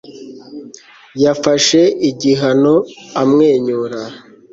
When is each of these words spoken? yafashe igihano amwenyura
yafashe 1.23 1.81
igihano 2.09 2.73
amwenyura 3.21 4.01